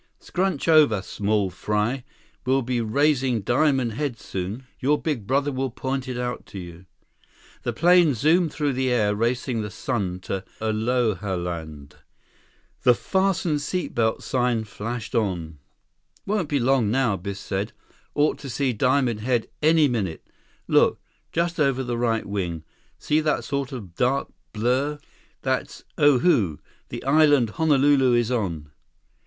"Scrunch 0.17 0.67
over, 0.67 1.03
small 1.03 1.51
fry. 1.51 2.03
We'll 2.43 2.63
be 2.63 2.81
raising 2.81 3.41
Diamond 3.41 3.93
Head 3.93 4.17
soon. 4.19 4.65
Your 4.79 4.99
big 4.99 5.27
brother 5.27 5.51
will 5.51 5.69
point 5.69 6.07
it 6.07 6.17
out 6.17 6.47
to 6.47 6.57
you." 6.59 6.87
The 7.61 7.71
plane 7.71 8.15
zoomed 8.15 8.51
through 8.51 8.73
the 8.73 8.89
air, 8.89 9.13
racing 9.15 9.61
the 9.61 9.69
sun 9.69 10.19
to 10.21 10.43
Alohaland. 10.59 11.97
The 12.81 12.95
"Fasten 12.95 13.59
Seat 13.59 13.93
Belts" 13.93 14.25
sign 14.25 14.63
flashed 14.63 15.13
on. 15.13 15.59
"Won't 16.25 16.49
be 16.49 16.59
long 16.59 16.89
now," 16.89 17.15
Biff 17.15 17.37
said. 17.37 17.71
"Ought 18.15 18.39
to 18.39 18.49
see 18.49 18.73
Diamond 18.73 19.19
Head 19.19 19.49
any 19.61 19.87
minute. 19.87 20.25
Look... 20.67 20.99
just 21.31 21.59
over 21.59 21.83
the 21.83 21.95
right 21.95 22.25
wing. 22.25 22.63
See 22.97 23.19
that 23.21 23.43
sort 23.43 23.71
of 23.71 23.93
dark 23.93 24.29
blur? 24.51 24.97
That's 25.43 25.83
Oahu, 25.99 26.57
the 26.89 27.03
island 27.03 27.51
Honolulu 27.51 28.13
is 28.15 28.31
on." 28.31 28.71